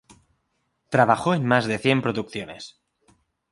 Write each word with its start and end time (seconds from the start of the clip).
Trabajó 0.89 1.35
en 1.35 1.45
más 1.45 1.67
de 1.67 1.77
cien 1.77 2.01
producciones. 2.01 2.81